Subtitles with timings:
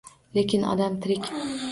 [0.37, 1.29] Lekin odam tirik–